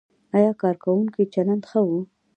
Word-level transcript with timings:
ایا 0.35 0.51
کارکوونکو 0.61 1.21
چلند 1.33 1.63
ښه 1.69 1.79
و؟ 1.87 1.87